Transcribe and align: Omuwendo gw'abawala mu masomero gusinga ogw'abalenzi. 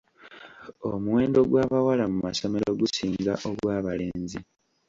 Omuwendo 0.91 1.39
gw'abawala 1.49 2.03
mu 2.11 2.17
masomero 2.25 2.69
gusinga 2.79 3.33
ogw'abalenzi. 3.49 4.39